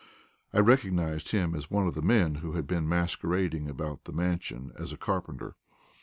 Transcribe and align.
I 0.51 0.57
recognized 0.61 1.29
him 1.29 1.53
as 1.53 1.69
one 1.69 1.85
of 1.85 1.93
the 1.93 2.01
men 2.01 2.33
who 2.41 2.53
had 2.53 2.65
been 2.65 2.89
masquerading 2.89 3.69
about 3.69 4.05
the 4.05 4.11
Mansion 4.11 4.71
as 4.75 4.91
a 4.91 4.97
carpenter. 4.97 5.55